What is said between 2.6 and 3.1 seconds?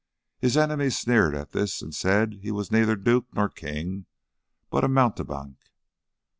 neither